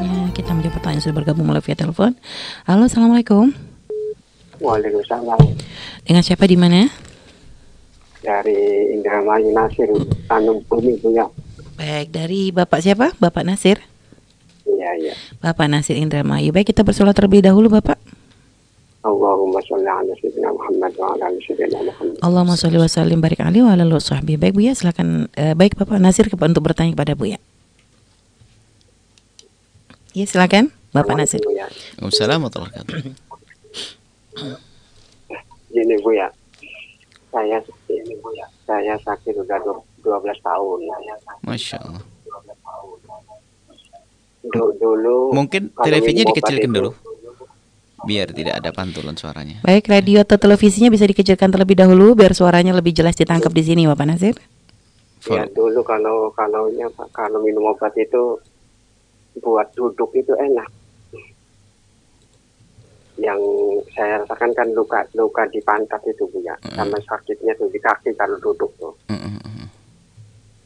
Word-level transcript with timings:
selanjutnya 0.00 0.32
kita 0.32 0.50
menjawab 0.56 0.74
pertanyaan 0.80 1.02
sudah 1.04 1.16
bergabung 1.20 1.44
melalui 1.44 1.64
via 1.68 1.76
telepon. 1.76 2.16
Halo, 2.64 2.88
assalamualaikum. 2.88 3.52
Waalaikumsalam. 4.56 5.40
Dengan 6.08 6.22
siapa 6.24 6.48
di 6.48 6.56
mana? 6.56 6.88
Dari 8.24 8.96
Indramayu 8.96 9.52
Nasir, 9.52 9.88
Tanjung 10.24 10.64
Bumi 10.68 10.96
punya. 11.00 11.28
Baik, 11.76 12.12
dari 12.12 12.48
Bapak 12.48 12.80
siapa? 12.80 13.12
Bapak 13.20 13.44
Nasir. 13.44 13.80
Iya, 14.64 14.90
iya. 14.96 15.14
Bapak 15.40 15.68
Nasir 15.68 16.00
Indramayu. 16.00 16.52
Baik, 16.52 16.72
kita 16.72 16.80
bersolat 16.80 17.12
terlebih 17.12 17.44
dahulu, 17.44 17.68
Bapak. 17.68 18.00
Allahumma 19.00 19.60
sholli 19.64 19.88
ala 19.88 20.12
sayyidina 20.16 20.52
Muhammad 20.52 20.92
wa 20.96 21.16
ala 21.16 21.24
ali 21.28 21.40
sayyidina 21.44 21.80
Muhammad. 21.80 22.20
Allahumma 22.20 22.56
sholli 22.56 22.76
wa 22.76 22.88
sallim 22.88 23.20
barik 23.20 23.40
alaihi 23.40 23.64
wa 23.64 23.72
ala 23.76 23.84
sahbihi. 23.96 24.36
Baik, 24.40 24.52
Bu 24.56 24.64
ya, 24.64 24.72
silakan 24.72 25.28
eh, 25.36 25.56
baik 25.56 25.76
Bapak 25.76 26.00
Nasir 26.00 26.28
untuk 26.28 26.64
bertanya 26.64 26.92
kepada 26.92 27.16
Bu 27.16 27.32
ya. 27.32 27.40
Ya, 30.10 30.26
silakan 30.26 30.74
Bapak 30.90 31.14
Nasir. 31.14 31.38
Waalaikumsalam 31.46 32.42
warahmatullahi 32.42 32.74
wabarakatuh. 32.74 33.14
Gini 35.70 35.94
Bu 36.02 36.10
ya. 36.10 36.28
Saya 37.30 37.62
ini 37.86 38.14
Bu 38.18 38.34
ya. 38.34 38.46
Saya 38.66 38.98
sakit 38.98 39.38
udah 39.38 39.58
du- 39.62 39.86
12 40.02 40.34
tahun. 40.42 40.78
Masya 41.46 41.78
Allah. 41.78 42.02
Du- 44.42 44.74
dulu 44.82 45.30
Mungkin 45.30 45.70
televisinya 45.78 46.26
dikecilkan 46.34 46.70
itu- 46.70 46.74
dulu. 46.74 46.90
Biar 48.00 48.32
tidak 48.32 48.64
ada 48.64 48.72
pantulan 48.72 49.12
suaranya. 49.12 49.60
Baik, 49.60 49.84
radio 49.92 50.24
atau 50.24 50.40
televisinya 50.40 50.88
bisa 50.88 51.04
dikecilkan 51.04 51.52
terlebih 51.52 51.76
dahulu 51.76 52.16
biar 52.16 52.32
suaranya 52.32 52.72
lebih 52.72 52.96
jelas 52.96 53.12
ditangkap 53.12 53.52
di 53.52 53.60
sini, 53.62 53.84
Bapak 53.84 54.06
Nasir. 54.08 54.34
Ya 55.28 55.44
dulu 55.52 55.84
kalau 55.84 56.32
kalau 56.32 56.66
Pak, 56.72 57.12
kalau 57.12 57.44
minum 57.44 57.68
obat 57.68 57.92
itu 58.00 58.40
buat 59.38 59.70
duduk 59.78 60.10
itu 60.18 60.34
enak. 60.34 60.66
Yang 63.20 63.40
saya 63.94 64.24
rasakan 64.24 64.50
kan 64.56 64.68
luka 64.72 65.04
luka 65.12 65.44
di 65.52 65.60
pantat 65.60 66.00
itu 66.08 66.24
bu 66.26 66.40
ya, 66.40 66.56
sama 66.72 66.96
sakitnya 67.04 67.52
tuh 67.54 67.68
di 67.68 67.78
kaki 67.78 68.16
kalau 68.16 68.40
duduk 68.40 68.72
tuh. 68.80 68.96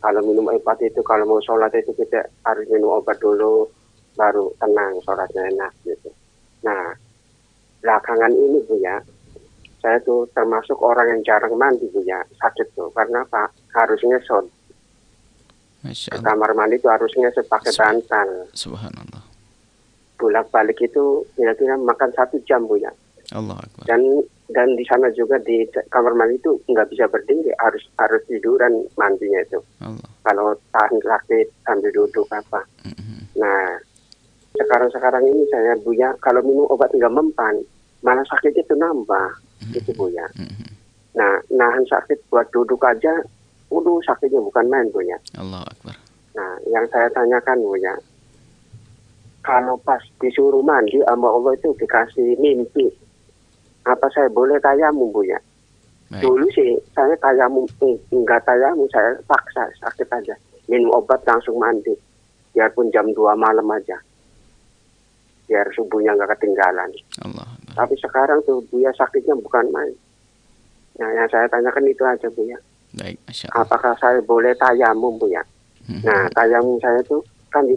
Kalau 0.05 0.21
minum 0.21 0.53
obat 0.53 0.79
itu 0.85 1.01
kalau 1.01 1.25
mau 1.25 1.41
sholat 1.41 1.73
itu 1.75 1.91
kita 1.97 2.25
harus 2.45 2.69
minum 2.71 3.01
obat 3.01 3.17
dulu, 3.19 3.67
baru 4.15 4.53
tenang 4.61 5.01
sholatnya 5.03 5.51
enak 5.51 5.73
gitu. 5.83 6.13
Nah 6.63 6.95
belakangan 7.83 8.33
ini 8.33 8.63
bu 8.65 8.79
ya, 8.79 9.03
saya 9.83 9.99
tuh 10.07 10.31
termasuk 10.31 10.79
orang 10.79 11.11
yang 11.11 11.21
jarang 11.27 11.59
mandi 11.59 11.91
bu 11.91 12.07
ya, 12.07 12.23
sakit 12.39 12.71
tuh 12.79 12.93
karena 12.95 13.27
apa? 13.27 13.51
Harus 13.75 13.99
ngesot. 14.05 14.47
Ke 15.85 16.17
kamar 16.25 16.57
mandi 16.57 16.81
itu 16.81 16.89
harus 16.89 17.13
ngesot 17.13 17.45
pakai 17.45 17.73
bantal. 17.77 18.49
Subhanallah. 18.57 19.21
Bolak 20.17 20.49
balik 20.49 20.81
itu 20.81 21.29
kira-kira 21.37 21.77
makan 21.77 22.09
satu 22.17 22.41
jam 22.49 22.65
bu 22.65 22.81
ya. 22.81 22.89
Allah 23.37 23.61
Akbar. 23.61 23.85
Dan 23.85 24.01
dan 24.53 24.73
di 24.77 24.85
sana 24.89 25.13
juga 25.13 25.37
di 25.41 25.65
kamar 25.93 26.17
mandi 26.17 26.41
itu 26.41 26.57
nggak 26.73 26.89
bisa 26.89 27.05
berdiri, 27.09 27.53
harus 27.61 27.85
harus 28.01 28.25
tiduran 28.29 28.89
mandinya 28.97 29.45
itu. 29.45 29.61
Allah. 29.85 30.09
Kalau 30.25 30.57
tahan 30.73 30.97
sakit 31.05 31.47
sambil 31.69 31.93
duduk 31.93 32.29
apa. 32.33 32.65
Nah 33.37 33.77
sekarang-sekarang 34.57 35.25
ini 35.29 35.45
saya 35.53 35.77
bu 35.85 35.93
ya 35.93 36.17
kalau 36.25 36.41
minum 36.41 36.65
obat 36.73 36.89
nggak 36.97 37.13
mempan, 37.13 37.61
malah 38.01 38.25
sakitnya 38.25 38.65
itu 38.65 38.75
nambah, 38.79 39.29
itu 39.77 39.91
bu 39.93 40.09
ya. 40.09 40.25
Nah 41.13 41.45
nahan 41.53 41.85
sakit 41.85 42.25
buat 42.33 42.49
duduk 42.55 42.81
aja, 42.85 43.21
udah 43.75 43.99
sakitnya 44.07 44.39
bukan 44.39 44.67
main 44.71 44.87
bu 44.95 45.03
ya. 45.03 45.19
Allah 45.39 45.67
Akbar. 45.67 45.97
Nah, 46.35 46.59
yang 46.67 46.87
saya 46.91 47.07
tanyakan 47.15 47.63
Bu 47.63 47.79
ya, 47.79 47.95
kalau 49.47 49.79
pas 49.87 50.03
disuruh 50.19 50.63
mandi 50.67 50.99
sama 51.07 51.31
Allah 51.31 51.55
itu 51.55 51.71
dikasih 51.79 52.35
mimpi, 52.43 52.91
apa 53.87 54.07
saya 54.11 54.27
boleh 54.31 54.59
tayamum 54.59 55.15
Bu 55.15 55.23
ya? 55.23 55.39
Dulu 56.15 56.47
sih 56.55 56.75
saya 56.95 57.15
tayamum, 57.19 57.67
eh, 57.83 57.97
enggak 58.15 58.43
tayamum, 58.47 58.87
saya 58.91 59.15
paksa 59.27 59.67
sakit 59.83 60.07
aja. 60.11 60.35
Minum 60.67 60.95
obat 60.95 61.23
langsung 61.27 61.59
mandi, 61.59 61.95
biarpun 62.55 62.91
jam 62.91 63.07
2 63.11 63.35
malam 63.39 63.67
aja. 63.71 63.99
Biar 65.47 65.67
subuhnya 65.75 66.19
nggak 66.19 66.39
ketinggalan. 66.39 66.91
Allah. 67.23 67.49
Tapi 67.75 67.95
sekarang 67.99 68.43
tuh 68.47 68.63
Bu 68.71 68.83
ya 68.83 68.91
sakitnya 68.95 69.35
bukan 69.39 69.67
main. 69.71 69.95
Nah, 70.99 71.11
yang 71.11 71.27
saya 71.31 71.47
tanyakan 71.47 71.91
itu 71.91 72.03
aja 72.03 72.27
Bu 72.31 72.43
ya. 72.47 72.59
Baik, 72.95 73.19
Masya 73.27 73.51
Allah. 73.51 73.63
Apakah 73.67 73.93
saya 73.99 74.19
boleh 74.23 74.55
tayamum 74.55 75.19
Bu 75.19 75.27
ya? 75.27 75.43
Nah, 75.85 76.31
tayamum 76.33 76.79
saya 76.79 77.03
tuh 77.05 77.21
kan 77.51 77.67
di 77.67 77.75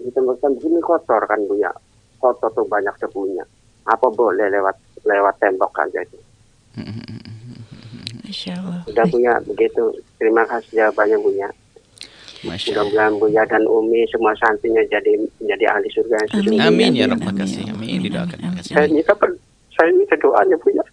di 0.00 0.08
tempat 0.10 0.40
begini 0.40 0.80
kotor 0.80 1.22
kan 1.24 1.40
Bu 1.44 1.54
ya. 1.54 1.68
Kotor 2.16 2.48
tuh 2.50 2.64
banyak 2.64 2.92
debunya. 2.98 3.44
Apa 3.84 4.08
boleh 4.08 4.48
lewat 4.48 4.76
lewat 5.04 5.34
tembok 5.38 5.72
aja 5.78 6.00
itu? 6.00 6.18
Masya 8.24 8.52
Allah. 8.58 8.80
Udah 8.86 9.04
Bu 9.06 9.16
ya, 9.18 9.34
begitu. 9.42 9.84
Terima 10.16 10.42
kasih 10.44 10.70
jawabannya 10.78 11.16
Bu 11.18 11.30
ya. 11.34 11.48
Mudah-mudahan 12.40 13.12
Bu 13.20 13.26
ya 13.28 13.44
dan 13.44 13.68
Umi 13.68 14.08
semua 14.08 14.32
santrinya 14.34 14.80
jadi 14.88 15.12
menjadi 15.36 15.64
ahli 15.70 15.88
surga 15.92 16.14
yang 16.16 16.28
sesungguhnya. 16.32 16.64
Amin 16.66 16.90
ya 16.94 17.04
Rabbal 17.04 17.34
kasih. 17.36 17.68
Amin 17.68 18.00
didoakan. 18.00 18.38
Saya 18.62 18.88
minta 18.88 19.12
per- 19.12 19.36
saya 19.70 19.92
minta 19.92 20.16
doanya 20.16 20.56
Bu 20.56 20.68
ya. 20.72 20.84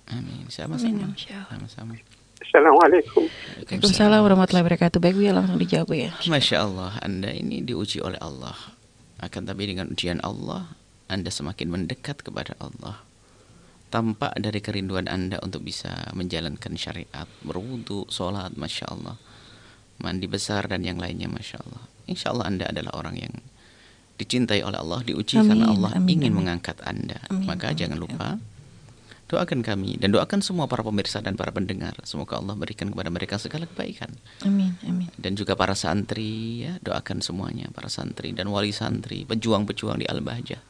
Sama-sama. 0.51 1.07
Sama-sama. 1.15 1.95
Assalamualaikum. 2.37 3.25
Waalaikumsalam 3.65 4.21
warahmatullahi 4.21 4.65
wabarakatuh. 4.69 4.99
Baik, 5.01 5.17
ya 5.25 5.33
langsung 5.33 5.57
dijawab 5.57 5.89
ya. 5.97 6.13
Masya 6.29 6.57
Allah, 6.69 6.91
Anda 7.01 7.33
ini 7.33 7.65
diuji 7.65 7.97
oleh 7.99 8.21
Allah. 8.21 8.53
Akan 9.17 9.49
tapi 9.49 9.65
dengan 9.65 9.89
ujian 9.89 10.21
Allah, 10.21 10.69
Anda 11.09 11.33
semakin 11.33 11.73
mendekat 11.73 12.21
kepada 12.21 12.53
Allah. 12.61 13.01
Tampak 13.89 14.37
dari 14.37 14.61
kerinduan 14.61 15.09
Anda 15.09 15.41
untuk 15.41 15.65
bisa 15.65 16.13
menjalankan 16.13 16.77
syariat, 16.77 17.25
berwudu, 17.41 18.05
sholat, 18.13 18.53
Masya 18.53 18.85
Allah. 18.93 19.17
Mandi 19.97 20.29
besar 20.29 20.69
dan 20.69 20.85
yang 20.85 21.01
lainnya, 21.01 21.25
Masya 21.25 21.57
Allah. 21.65 21.83
Insya 22.05 22.37
Allah 22.37 22.45
Anda 22.53 22.65
adalah 22.69 22.93
orang 22.93 23.17
yang 23.17 23.33
dicintai 24.21 24.61
oleh 24.61 24.77
Allah, 24.77 25.01
diuji 25.01 25.41
Amin, 25.41 25.49
karena 25.57 25.65
Allah 25.73 25.91
amin, 25.97 26.09
ingin 26.21 26.31
amin. 26.33 26.37
mengangkat 26.45 26.77
Anda. 26.85 27.17
Maka 27.33 27.73
jangan 27.73 27.97
lupa 27.97 28.37
doakan 29.27 29.59
kami 29.59 29.99
dan 29.99 30.15
doakan 30.15 30.39
semua 30.39 30.71
para 30.71 30.81
pemirsa 30.87 31.19
dan 31.19 31.35
para 31.35 31.51
pendengar. 31.51 31.93
Semoga 32.07 32.39
Allah 32.39 32.55
berikan 32.55 32.87
kepada 32.87 33.11
mereka 33.11 33.35
segala 33.35 33.67
kebaikan. 33.67 34.15
Amin, 34.47 34.79
amin. 34.87 35.11
dan 35.19 35.35
juga 35.35 35.59
para 35.59 35.75
santri 35.75 36.63
ya 36.63 36.79
doakan 36.79 37.19
semuanya 37.19 37.67
para 37.75 37.91
santri 37.91 38.31
dan 38.31 38.47
wali 38.47 38.71
santri 38.71 39.27
pejuang-pejuang 39.27 39.99
di 39.99 40.07
Al-Bahjah. 40.07 40.63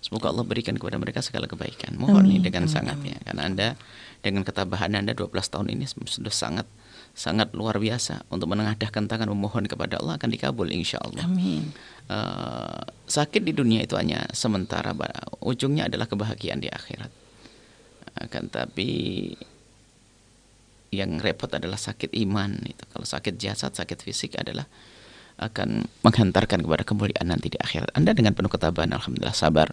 Semoga 0.00 0.32
Allah 0.32 0.48
berikan 0.48 0.80
kepada 0.80 0.96
mereka 0.96 1.20
segala 1.20 1.44
kebaikan. 1.44 1.92
Mohon 2.00 2.24
nih 2.24 2.40
Amin, 2.40 2.44
dengan 2.48 2.64
amin, 2.64 2.72
sangat 2.72 2.98
ya 3.04 3.20
karena 3.20 3.42
anda 3.44 3.68
dengan 4.24 4.48
ketabahan 4.48 4.96
anda 4.96 5.12
12 5.12 5.28
tahun 5.28 5.68
ini 5.76 5.84
sudah 6.08 6.32
sangat 6.32 6.64
sangat 7.12 7.52
luar 7.52 7.76
biasa. 7.76 8.24
Untuk 8.32 8.48
menengadahkan 8.48 9.12
tangan 9.12 9.28
memohon 9.28 9.68
kepada 9.68 10.00
Allah 10.00 10.16
akan 10.16 10.32
dikabul 10.32 10.72
insya 10.72 11.04
Allah. 11.04 11.28
Amin. 11.28 11.68
Eh, 12.08 12.80
sakit 13.12 13.44
di 13.44 13.52
dunia 13.52 13.84
itu 13.84 13.92
hanya 14.00 14.24
sementara 14.32 14.96
ujungnya 15.44 15.92
adalah 15.92 16.08
kebahagiaan 16.08 16.64
di 16.64 16.72
akhirat 16.72 17.29
akan 18.20 18.52
tapi 18.52 18.88
yang 20.90 21.22
repot 21.22 21.48
adalah 21.50 21.78
sakit 21.78 22.12
iman 22.26 22.50
itu. 22.66 22.84
Kalau 22.90 23.06
sakit 23.06 23.38
jasad 23.38 23.72
sakit 23.72 23.98
fisik 24.02 24.36
adalah 24.36 24.66
akan 25.40 25.88
menghantarkan 26.04 26.60
kepada 26.60 26.84
kemuliaan 26.84 27.32
nanti 27.32 27.48
di 27.48 27.56
akhirat. 27.56 27.96
Anda 27.96 28.12
dengan 28.12 28.36
penuh 28.36 28.52
ketabahan 28.52 28.92
alhamdulillah 28.92 29.36
sabar. 29.36 29.72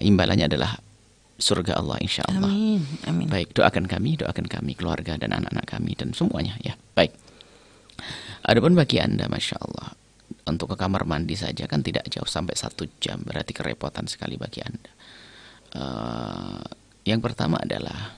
Imbalannya 0.00 0.48
adalah 0.48 0.80
surga 1.36 1.76
Allah 1.76 1.98
insya 2.00 2.22
Allah 2.24 2.48
Amin, 2.48 2.86
amin. 3.04 3.26
baik 3.26 3.52
doakan 3.52 3.90
kami 3.90 4.14
doakan 4.14 4.46
kami 4.46 4.78
keluarga 4.78 5.18
dan 5.18 5.34
anak-anak 5.34 5.66
kami 5.66 5.92
dan 5.98 6.14
semuanya 6.16 6.56
ya. 6.62 6.78
Baik. 6.94 7.12
Adapun 8.46 8.72
bagi 8.74 8.98
anda, 8.98 9.30
masya 9.30 9.58
Allah, 9.60 9.94
untuk 10.50 10.74
ke 10.74 10.76
kamar 10.78 11.06
mandi 11.06 11.38
saja 11.38 11.66
kan 11.70 11.84
tidak 11.84 12.08
jauh 12.10 12.26
sampai 12.26 12.58
satu 12.58 12.88
jam, 12.98 13.22
berarti 13.22 13.54
kerepotan 13.54 14.10
sekali 14.10 14.34
bagi 14.34 14.62
anda. 14.64 14.90
Eh, 15.72 16.64
yang 17.08 17.20
pertama 17.24 17.58
adalah 17.58 18.16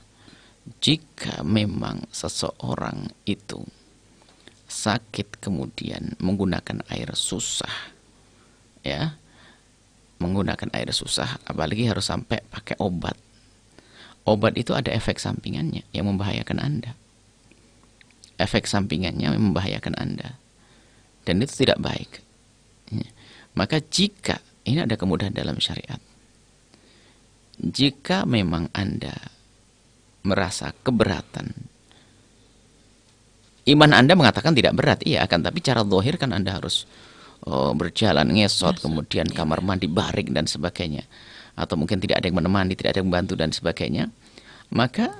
jika 0.81 1.45
memang 1.45 2.05
seseorang 2.11 3.12
itu 3.25 3.62
sakit 4.67 5.39
kemudian 5.39 6.19
menggunakan 6.19 6.83
air 6.91 7.15
susah, 7.15 7.95
ya, 8.83 9.15
menggunakan 10.19 10.73
air 10.75 10.91
susah, 10.91 11.39
apalagi 11.47 11.87
harus 11.87 12.11
sampai 12.11 12.43
pakai 12.49 12.77
obat. 12.83 13.15
Obat 14.25 14.56
itu 14.56 14.73
ada 14.73 14.89
efek 14.91 15.21
sampingannya 15.21 15.85
yang 15.93 16.09
membahayakan 16.09 16.59
anda 16.59 16.97
efek 18.39 18.67
sampingannya 18.67 19.35
membahayakan 19.35 19.95
Anda. 19.99 20.39
Dan 21.25 21.41
itu 21.41 21.65
tidak 21.65 21.81
baik. 21.81 22.21
Ya. 22.93 23.09
Maka 23.56 23.81
jika, 23.81 24.43
ini 24.67 24.83
ada 24.85 24.99
kemudahan 24.99 25.33
dalam 25.33 25.56
syariat. 25.62 26.01
Jika 27.61 28.27
memang 28.27 28.71
Anda 28.75 29.15
merasa 30.27 30.75
keberatan, 30.75 31.55
iman 33.71 33.91
Anda 33.95 34.19
mengatakan 34.19 34.56
tidak 34.56 34.75
berat, 34.75 35.01
iya 35.06 35.23
akan 35.23 35.41
tapi 35.45 35.62
cara 35.62 35.87
zahir 35.87 36.19
kan 36.19 36.35
Anda 36.35 36.59
harus 36.59 36.89
oh, 37.47 37.71
berjalan 37.77 38.27
ngesot, 38.35 38.83
kemudian 38.83 39.31
kamar 39.31 39.62
mandi 39.62 39.87
baring 39.87 40.35
dan 40.35 40.51
sebagainya, 40.51 41.06
atau 41.55 41.79
mungkin 41.79 42.03
tidak 42.03 42.19
ada 42.19 42.27
yang 42.27 42.43
menemani, 42.43 42.75
tidak 42.75 42.97
ada 42.97 42.99
yang 43.05 43.09
membantu 43.12 43.35
dan 43.39 43.55
sebagainya, 43.55 44.11
maka 44.75 45.15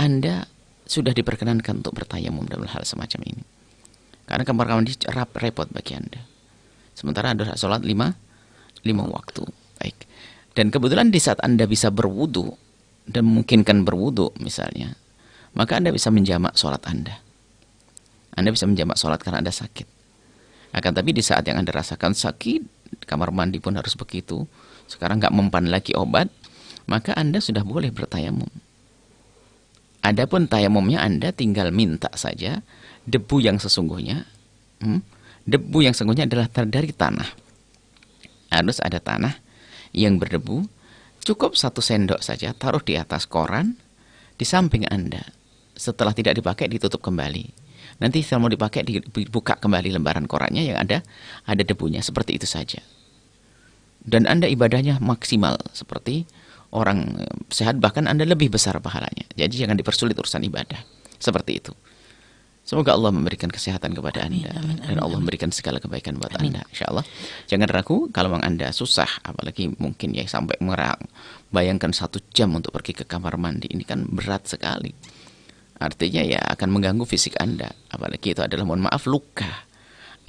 anda 0.00 0.48
sudah 0.88 1.12
diperkenankan 1.12 1.84
untuk 1.84 1.92
bertayamum 1.92 2.48
dalam 2.48 2.66
hal 2.66 2.82
semacam 2.88 3.20
ini. 3.36 3.44
Karena 4.24 4.46
kamar 4.46 4.66
mandi 4.78 4.94
rap 5.10 5.34
repot 5.36 5.68
bagi 5.68 5.98
anda. 5.98 6.22
Sementara 6.94 7.34
anda 7.34 7.52
sholat 7.58 7.82
lima, 7.82 8.14
lima 8.86 9.04
waktu. 9.06 9.42
Baik. 9.78 9.98
Dan 10.60 10.68
kebetulan 10.68 11.08
di 11.08 11.16
saat 11.16 11.40
anda 11.40 11.64
bisa 11.64 11.88
berwudu 11.88 12.52
dan 13.08 13.24
memungkinkan 13.24 13.80
berwudu 13.80 14.36
misalnya, 14.44 14.92
maka 15.56 15.80
anda 15.80 15.88
bisa 15.88 16.12
menjamak 16.12 16.52
sholat 16.52 16.84
anda. 16.84 17.16
Anda 18.36 18.52
bisa 18.52 18.68
menjamak 18.68 19.00
sholat 19.00 19.24
karena 19.24 19.40
anda 19.40 19.56
sakit. 19.56 19.88
Akan 20.76 20.92
tapi 20.92 21.16
di 21.16 21.24
saat 21.24 21.48
yang 21.48 21.64
anda 21.64 21.72
rasakan 21.72 22.12
sakit, 22.12 22.92
kamar 23.08 23.32
mandi 23.32 23.56
pun 23.56 23.72
harus 23.72 23.96
begitu. 23.96 24.44
Sekarang 24.84 25.16
nggak 25.16 25.32
mempan 25.32 25.72
lagi 25.72 25.96
obat, 25.96 26.28
maka 26.84 27.16
anda 27.16 27.40
sudah 27.40 27.64
boleh 27.64 27.88
bertayamum. 27.88 28.52
Adapun 30.04 30.44
tayamumnya 30.44 31.00
anda 31.00 31.32
tinggal 31.32 31.72
minta 31.72 32.12
saja 32.20 32.60
debu 33.08 33.40
yang 33.40 33.56
sesungguhnya. 33.56 34.28
Hmm, 34.84 35.00
debu 35.48 35.88
yang 35.88 35.96
sesungguhnya 35.96 36.28
adalah 36.28 36.52
dari 36.52 36.92
tanah. 36.92 37.48
Harus 38.52 38.76
ada 38.84 39.00
tanah 39.00 39.48
yang 39.94 40.18
berdebu. 40.18 40.66
Cukup 41.20 41.52
satu 41.52 41.84
sendok 41.84 42.24
saja 42.24 42.56
taruh 42.56 42.80
di 42.80 42.96
atas 42.96 43.28
koran 43.28 43.76
di 44.40 44.48
samping 44.48 44.88
anda. 44.88 45.20
Setelah 45.76 46.16
tidak 46.16 46.40
dipakai 46.40 46.68
ditutup 46.68 47.04
kembali. 47.04 47.52
Nanti 48.00 48.24
setelah 48.24 48.48
mau 48.48 48.52
dipakai 48.52 48.80
dibuka 48.84 49.60
kembali 49.60 49.92
lembaran 49.92 50.24
korannya 50.24 50.64
yang 50.64 50.80
ada 50.80 51.04
ada 51.44 51.62
debunya 51.62 52.00
seperti 52.00 52.40
itu 52.40 52.48
saja. 52.48 52.80
Dan 54.00 54.24
anda 54.24 54.48
ibadahnya 54.48 54.96
maksimal 55.04 55.60
seperti 55.76 56.24
orang 56.72 57.20
sehat 57.52 57.76
bahkan 57.76 58.08
anda 58.08 58.24
lebih 58.24 58.48
besar 58.48 58.80
pahalanya. 58.80 59.28
Jadi 59.36 59.60
jangan 59.60 59.76
dipersulit 59.76 60.16
urusan 60.16 60.40
ibadah 60.48 60.80
seperti 61.20 61.60
itu. 61.60 61.72
Semoga 62.70 62.94
Allah 62.94 63.10
memberikan 63.10 63.50
kesehatan 63.50 63.98
kepada 63.98 64.30
amin, 64.30 64.46
Anda 64.46 64.62
amin, 64.62 64.78
amin, 64.78 64.94
dan 64.94 64.98
Allah 65.02 65.18
memberikan 65.18 65.50
segala 65.50 65.82
kebaikan 65.82 66.22
buat 66.22 66.38
amin. 66.38 66.54
Anda. 66.54 66.62
Insya 66.70 66.86
Allah. 66.86 67.02
Jangan 67.50 67.66
ragu 67.66 68.06
kalau 68.14 68.30
memang 68.30 68.46
Anda 68.46 68.70
susah, 68.70 69.10
apalagi 69.26 69.74
mungkin 69.74 70.14
ya 70.14 70.22
sampai 70.30 70.54
merang. 70.62 71.02
Bayangkan 71.50 71.90
satu 71.90 72.22
jam 72.30 72.54
untuk 72.54 72.70
pergi 72.70 72.94
ke 72.94 73.02
kamar 73.10 73.34
mandi. 73.42 73.66
Ini 73.74 73.82
kan 73.82 74.06
berat 74.06 74.46
sekali. 74.46 74.94
Artinya 75.82 76.22
ya 76.22 76.38
akan 76.46 76.70
mengganggu 76.70 77.02
fisik 77.10 77.42
Anda. 77.42 77.74
Apalagi 77.90 78.38
itu 78.38 78.42
adalah 78.46 78.62
mohon 78.62 78.86
maaf 78.86 79.02
luka. 79.10 79.66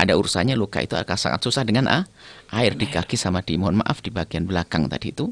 Ada 0.01 0.17
urusannya 0.17 0.57
luka 0.57 0.81
itu 0.81 0.97
akan 0.97 1.13
sangat 1.13 1.45
susah 1.45 1.61
dengan 1.61 1.85
ah, 1.93 2.09
air 2.57 2.73
di 2.73 2.89
kaki 2.89 3.21
sama 3.21 3.45
di 3.45 3.61
mohon 3.61 3.85
maaf 3.85 4.01
di 4.01 4.09
bagian 4.09 4.49
belakang 4.49 4.89
tadi 4.89 5.13
itu. 5.13 5.29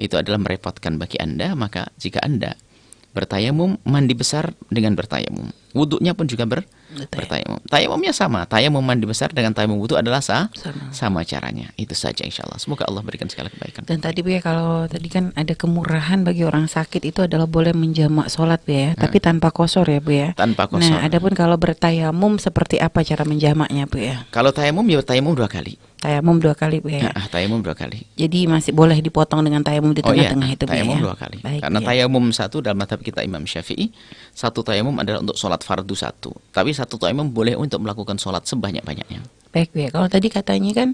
Itu 0.00 0.16
adalah 0.16 0.40
merepotkan 0.40 0.96
bagi 0.96 1.20
Anda. 1.20 1.52
Maka 1.52 1.92
jika 2.00 2.24
Anda 2.24 2.56
bertayamum 3.16 3.80
mandi 3.88 4.12
besar 4.12 4.52
dengan 4.68 4.92
bertayamum. 4.92 5.48
Wudhunya 5.72 6.12
pun 6.12 6.28
juga 6.28 6.44
ber 6.44 6.68
bertayamum. 7.04 7.60
tayamumnya 7.68 8.12
sama. 8.12 8.44
Tayamum 8.44 8.80
mandi 8.80 9.04
besar 9.04 9.32
dengan 9.32 9.52
tayamum 9.52 9.76
wudhu 9.80 9.96
adalah 9.96 10.20
sah, 10.20 10.52
sama. 10.56 10.92
sama 10.92 11.20
caranya. 11.24 11.72
Itu 11.80 11.92
saja 11.92 12.24
insya 12.24 12.44
Allah 12.48 12.60
semoga 12.60 12.84
Allah 12.88 13.00
berikan 13.04 13.28
segala 13.28 13.52
kebaikan. 13.52 13.84
Dan 13.84 14.00
tadi 14.00 14.20
bu 14.20 14.32
ya 14.32 14.40
kalau 14.44 14.84
tadi 14.88 15.08
kan 15.08 15.32
ada 15.36 15.52
kemurahan 15.56 16.24
bagi 16.24 16.44
orang 16.44 16.68
sakit 16.68 17.04
itu 17.04 17.24
adalah 17.24 17.48
boleh 17.48 17.72
menjamak 17.72 18.28
sholat 18.28 18.60
bu 18.64 18.72
ya. 18.76 18.88
Hmm. 18.92 19.00
tapi 19.00 19.16
tanpa 19.20 19.48
kosor 19.52 19.88
ya 19.88 20.00
bu 20.00 20.12
ya. 20.12 20.28
Tanpa 20.36 20.68
kosor. 20.68 20.92
nah 20.92 21.04
adapun 21.04 21.32
kalau 21.32 21.56
bertayamum 21.56 22.36
seperti 22.36 22.80
apa 22.80 23.00
cara 23.04 23.24
menjamaknya 23.24 23.88
bu 23.88 24.00
ya? 24.00 24.24
Kalau 24.32 24.52
tayamum 24.52 24.84
ya 24.88 25.00
tayamum 25.00 25.32
dua 25.36 25.48
kali 25.48 25.76
Tayamum 26.06 26.38
dua 26.38 26.54
kali 26.54 26.78
Bu 26.78 26.86
ya. 26.86 27.10
Nah, 27.10 27.26
tayamum 27.26 27.58
dua 27.66 27.74
kali. 27.74 28.06
Jadi 28.14 28.46
masih 28.46 28.70
boleh 28.70 28.94
dipotong 29.02 29.42
dengan 29.42 29.66
tayamum 29.66 29.90
di 29.90 30.06
tengah-tengah 30.06 30.46
oh, 30.46 30.54
iya. 30.54 30.54
itu 30.54 30.62
Bu 30.62 30.70
tayamum 30.70 30.94
ya. 30.94 31.02
dua 31.02 31.14
kali. 31.18 31.36
Baik, 31.42 31.60
Karena 31.66 31.78
ya. 31.82 31.86
tayamum 31.90 32.24
satu 32.30 32.62
dalam 32.62 32.78
madhab 32.78 33.02
kita 33.02 33.26
Imam 33.26 33.42
Syafi'i, 33.42 33.90
satu 34.30 34.62
tayamum 34.62 34.94
adalah 35.02 35.18
untuk 35.18 35.34
sholat 35.34 35.66
fardu 35.66 35.98
satu. 35.98 36.30
Tapi 36.54 36.70
satu 36.70 36.94
tayamum 36.94 37.34
boleh 37.34 37.58
untuk 37.58 37.82
melakukan 37.82 38.22
sholat 38.22 38.46
sebanyak-banyaknya. 38.46 39.18
Baik 39.50 39.74
Bu 39.74 39.82
ya. 39.82 39.90
Kalau 39.90 40.06
tadi 40.06 40.30
katanya 40.30 40.70
kan 40.78 40.88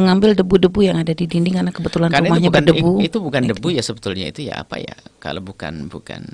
mengambil 0.00 0.32
debu-debu 0.32 0.80
yang 0.80 0.96
ada 0.96 1.12
di 1.12 1.28
dinding 1.28 1.60
karena 1.60 1.68
kebetulan 1.68 2.08
karena 2.08 2.32
rumahnya 2.32 2.48
itu 2.48 2.48
bukan, 2.48 2.64
berdebu. 2.64 2.92
Itu 3.04 3.18
bukan 3.20 3.42
debu 3.44 3.68
ya 3.68 3.82
sebetulnya 3.84 4.26
itu 4.32 4.40
ya 4.48 4.64
apa 4.64 4.80
ya? 4.80 4.96
Kalau 5.20 5.44
bukan 5.44 5.92
bukan 5.92 6.24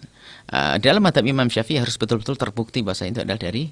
uh, 0.54 0.78
dalam 0.78 1.02
madhab 1.02 1.26
Imam 1.26 1.50
Syafi'i 1.50 1.82
harus 1.82 1.98
betul-betul 1.98 2.38
terbukti 2.38 2.86
bahasa 2.86 3.10
itu 3.10 3.26
adalah 3.26 3.42
dari 3.42 3.66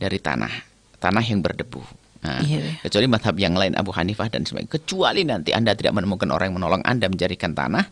dari 0.00 0.16
tanah, 0.16 0.54
tanah 0.96 1.24
yang 1.28 1.44
berdebu. 1.44 2.01
Nah, 2.22 2.38
iya, 2.46 2.62
iya. 2.62 2.72
Kecuali 2.86 3.06
madhab 3.10 3.34
yang 3.34 3.58
lain 3.58 3.74
Abu 3.74 3.90
Hanifah 3.90 4.30
dan 4.30 4.46
sebagainya. 4.46 4.70
Kecuali 4.70 5.26
nanti 5.26 5.50
Anda 5.50 5.74
tidak 5.74 5.98
menemukan 5.98 6.30
orang 6.30 6.54
yang 6.54 6.56
menolong 6.62 6.82
Anda 6.86 7.10
menjadikan 7.10 7.50
tanah, 7.50 7.90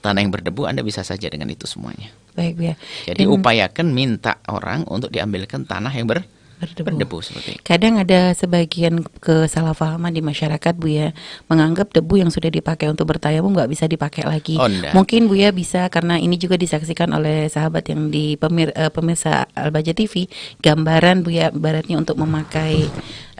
tanah 0.00 0.20
yang 0.24 0.32
berdebu 0.32 0.64
Anda 0.64 0.80
bisa 0.80 1.04
saja 1.04 1.28
dengan 1.28 1.52
itu 1.52 1.68
semuanya. 1.68 2.08
Baik 2.32 2.56
ya. 2.56 2.74
Jadi 3.04 3.28
dan, 3.28 3.34
upayakan 3.36 3.86
minta 3.92 4.40
orang 4.48 4.88
untuk 4.88 5.12
diambilkan 5.12 5.68
tanah 5.68 5.92
yang 5.92 6.08
ber 6.08 6.24
berdebu. 6.60 6.86
berdebu 6.92 7.18
seperti. 7.24 7.56
Kadang 7.64 7.96
ada 7.96 8.36
sebagian 8.36 9.00
kesalahpahaman 9.24 10.12
di 10.12 10.20
masyarakat 10.20 10.74
Bu 10.76 10.92
ya, 10.92 11.16
menganggap 11.48 11.96
debu 11.96 12.20
yang 12.20 12.28
sudah 12.28 12.52
dipakai 12.52 12.92
untuk 12.92 13.08
bertayamum 13.08 13.56
nggak 13.56 13.70
bisa 13.72 13.88
dipakai 13.88 14.28
lagi. 14.28 14.60
Oh, 14.60 14.68
Mungkin 14.68 15.26
Bu 15.26 15.40
ya 15.40 15.50
bisa 15.50 15.88
karena 15.88 16.20
ini 16.20 16.36
juga 16.36 16.60
disaksikan 16.60 17.16
oleh 17.16 17.48
sahabat 17.48 17.88
yang 17.88 18.12
di 18.12 18.36
pemir, 18.36 18.70
uh, 18.76 18.92
pemirsa 18.92 19.48
Albaja 19.56 19.96
TV, 19.96 20.28
gambaran 20.60 21.24
Bu 21.24 21.32
ya 21.32 21.48
baratnya 21.48 21.96
untuk 21.96 22.20
memakai 22.20 22.84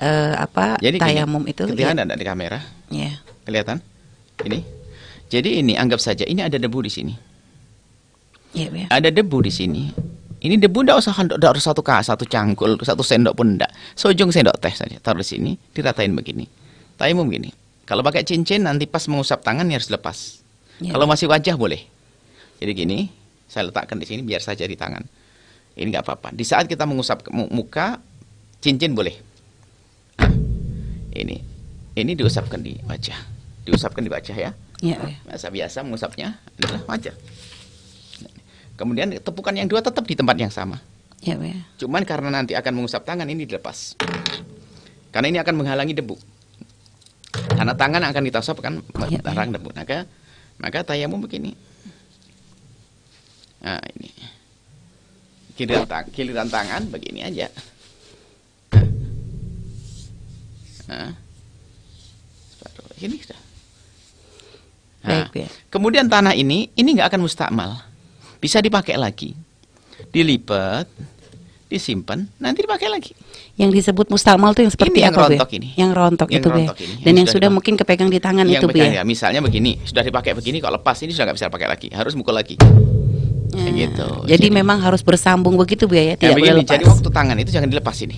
uh, 0.00 0.34
apa 0.40 0.80
Jadi 0.80 0.96
tayamum 0.96 1.44
gini, 1.44 1.52
itu. 1.52 1.64
Kelihatan 1.68 2.08
ya. 2.08 2.16
di 2.16 2.24
kamera? 2.24 2.58
Ya. 2.88 3.20
Kelihatan? 3.44 3.84
Ini. 4.48 4.60
Jadi 5.30 5.62
ini 5.62 5.78
anggap 5.78 6.02
saja 6.02 6.24
ini 6.26 6.40
ada 6.42 6.56
debu 6.56 6.80
di 6.82 6.90
sini. 6.90 7.14
Ya, 8.50 8.66
ya. 8.66 8.90
Ada 8.90 9.14
debu 9.14 9.46
di 9.46 9.52
sini 9.54 9.84
ini 10.40 10.56
debu 10.56 10.88
ndak 10.88 10.96
usah 11.04 11.12
ndak 11.20 11.44
harus 11.44 11.64
satu 11.68 11.84
kas, 11.84 12.08
satu 12.08 12.24
cangkul, 12.24 12.80
satu 12.80 13.04
sendok 13.04 13.36
pun 13.36 13.60
ndak. 13.60 13.68
Seujung 13.92 14.32
sendok 14.32 14.56
teh 14.56 14.72
saja 14.72 14.96
taruh 14.96 15.20
di 15.20 15.28
sini, 15.28 15.52
diratain 15.76 16.16
begini. 16.16 16.48
Tayamum 16.96 17.28
begini. 17.28 17.52
Kalau 17.84 18.00
pakai 18.00 18.24
cincin 18.24 18.64
nanti 18.64 18.88
pas 18.88 19.04
mengusap 19.04 19.44
tangan 19.44 19.68
ya 19.68 19.76
harus 19.76 19.92
lepas. 19.92 20.40
Ya. 20.80 20.96
Kalau 20.96 21.04
masih 21.04 21.28
wajah 21.28 21.60
boleh. 21.60 21.84
Jadi 22.56 22.72
gini, 22.72 23.12
saya 23.52 23.68
letakkan 23.68 24.00
di 24.00 24.08
sini 24.08 24.24
biar 24.24 24.40
saja 24.40 24.64
di 24.64 24.76
tangan. 24.80 25.04
Ini 25.76 25.92
nggak 25.92 26.04
apa-apa. 26.08 26.28
Di 26.32 26.44
saat 26.44 26.64
kita 26.64 26.88
mengusap 26.88 27.28
muka, 27.32 28.00
cincin 28.64 28.96
boleh. 28.96 29.16
Nah, 30.20 30.32
ini, 31.16 31.36
ini 32.00 32.12
diusapkan 32.16 32.64
di 32.64 32.80
wajah, 32.88 33.16
diusapkan 33.68 34.00
di 34.00 34.08
wajah 34.12 34.36
ya. 34.36 34.50
Ya. 34.80 34.96
ya. 35.04 35.16
Biasa 35.28 35.52
biasa 35.52 35.78
mengusapnya 35.84 36.40
adalah 36.56 36.80
wajah. 36.88 37.12
Kemudian 38.80 39.12
tepukan 39.20 39.52
yang 39.52 39.68
dua 39.68 39.84
tetap 39.84 40.08
di 40.08 40.16
tempat 40.16 40.40
yang 40.40 40.48
sama. 40.48 40.80
Ya, 41.20 41.36
ya. 41.36 41.52
Cuman 41.84 42.00
karena 42.08 42.32
nanti 42.32 42.56
akan 42.56 42.80
mengusap 42.80 43.04
tangan 43.04 43.28
ini 43.28 43.44
dilepas. 43.44 44.00
Karena 45.12 45.28
ini 45.28 45.36
akan 45.36 45.52
menghalangi 45.52 45.92
debu. 45.92 46.16
Karena 47.60 47.76
tangan 47.76 48.00
akan 48.08 48.22
kita 48.24 48.40
usap 48.40 48.64
kan 48.64 48.80
ya, 49.12 49.20
ya. 49.20 49.44
debu. 49.52 49.76
Maka 49.76 50.08
maka 50.56 50.80
tayamum 50.80 51.20
begini. 51.20 51.52
Nah, 53.60 53.84
ini. 54.00 54.08
Giliran, 55.60 55.84
tang 55.84 56.08
giliran 56.08 56.48
tangan 56.48 56.88
begini 56.88 57.20
aja. 57.20 57.52
Nah. 60.88 61.12
Ini 63.00 63.16
sudah. 63.20 63.40
Nah, 65.00 65.28
Baik, 65.28 65.36
ya. 65.36 65.48
Kemudian 65.68 66.08
tanah 66.08 66.32
ini 66.32 66.72
ini 66.76 66.96
nggak 66.96 67.12
akan 67.12 67.28
mustakmal 67.28 67.89
bisa 68.40 68.58
dipakai 68.64 68.96
lagi. 68.96 69.36
Dilipat, 70.10 70.88
disimpan, 71.70 72.26
nanti 72.40 72.66
dipakai 72.66 72.88
lagi. 72.90 73.12
Yang 73.54 73.70
disebut 73.84 74.08
mustalmal 74.08 74.56
itu 74.56 74.64
yang 74.64 74.72
seperti 74.72 74.98
ini 74.98 75.06
yang 75.06 75.14
apa, 75.14 75.22
rontok 75.28 75.50
ini. 75.54 75.68
Yang 75.76 75.90
rontok 75.92 76.28
yang 76.32 76.42
itu, 76.42 76.48
rontok 76.48 76.78
ini. 76.80 76.94
Dan 77.04 77.12
yang, 77.12 77.16
yang 77.20 77.28
sudah, 77.28 77.48
mungkin 77.52 77.74
kepegang 77.76 78.08
di 78.10 78.18
tangan 78.18 78.48
yang 78.48 78.64
itu, 78.64 78.74
ya. 78.74 79.04
Misalnya 79.04 79.44
begini, 79.44 79.78
sudah 79.84 80.02
dipakai 80.02 80.32
begini, 80.32 80.58
kalau 80.58 80.80
lepas 80.80 80.98
ini 81.04 81.12
sudah 81.12 81.30
nggak 81.30 81.36
bisa 81.36 81.52
pakai 81.52 81.68
lagi, 81.68 81.88
harus 81.92 82.16
mukul 82.16 82.34
lagi. 82.34 82.56
Ya. 83.50 83.66
gitu. 83.74 84.06
Jadi, 84.24 84.30
jadi 84.30 84.46
memang 84.62 84.78
harus 84.78 85.02
bersambung 85.02 85.58
begitu 85.58 85.90
Bu 85.90 85.98
ya, 85.98 86.14
tidak 86.14 86.32
ya, 86.32 86.36
boleh 86.38 86.54
lepas. 86.62 86.70
Jadi 86.78 86.84
waktu 86.86 87.08
tangan 87.10 87.36
itu 87.38 87.50
jangan 87.50 87.68
dilepas 87.68 87.96
ini. 88.06 88.16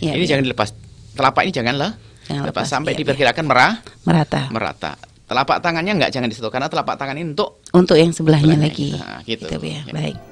Ya, 0.00 0.12
ini 0.16 0.24
ya. 0.24 0.36
jangan 0.36 0.44
dilepas. 0.44 0.68
Telapak 1.16 1.42
ini 1.48 1.52
janganlah 1.52 1.90
jangan 2.28 2.42
lepas, 2.48 2.64
lepas 2.64 2.66
sampai 2.68 2.92
ya, 2.94 2.98
diperkirakan 3.02 3.44
merah 3.44 3.72
merata. 4.04 4.52
Merata. 4.52 4.92
Telapak 5.30 5.62
tangannya 5.62 5.94
enggak 5.94 6.10
jangan 6.10 6.26
disentuh 6.26 6.50
karena 6.50 6.66
telapak 6.66 6.98
tangan 6.98 7.14
ini 7.14 7.38
untuk 7.38 7.62
untuk 7.70 7.94
yang 7.94 8.10
sebelahnya 8.10 8.58
lagi. 8.58 8.98
Nah, 8.98 9.22
gitu. 9.22 9.46
gitu 9.46 9.62
ya. 9.62 9.86
Baik. 9.86 10.29